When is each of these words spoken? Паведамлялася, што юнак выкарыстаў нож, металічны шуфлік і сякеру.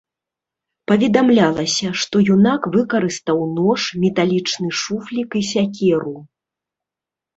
Паведамлялася, 0.91 1.87
што 2.03 2.15
юнак 2.37 2.61
выкарыстаў 2.77 3.45
нож, 3.59 3.79
металічны 4.07 4.69
шуфлік 4.81 5.29
і 5.41 5.47
сякеру. 5.55 6.15